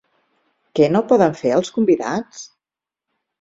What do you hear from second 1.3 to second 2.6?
fer els convidats?